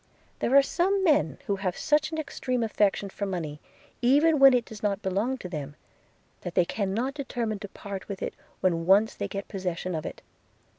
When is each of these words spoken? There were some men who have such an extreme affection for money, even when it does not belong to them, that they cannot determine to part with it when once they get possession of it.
There 0.39 0.49
were 0.49 0.63
some 0.63 1.03
men 1.03 1.37
who 1.45 1.57
have 1.57 1.77
such 1.77 2.11
an 2.11 2.17
extreme 2.17 2.63
affection 2.63 3.07
for 3.11 3.27
money, 3.27 3.61
even 4.01 4.39
when 4.39 4.51
it 4.55 4.65
does 4.65 4.81
not 4.81 5.03
belong 5.03 5.37
to 5.37 5.47
them, 5.47 5.75
that 6.39 6.55
they 6.55 6.65
cannot 6.65 7.13
determine 7.13 7.59
to 7.59 7.67
part 7.67 8.07
with 8.07 8.23
it 8.23 8.33
when 8.61 8.87
once 8.87 9.13
they 9.13 9.27
get 9.27 9.47
possession 9.47 9.93
of 9.93 10.07
it. 10.07 10.23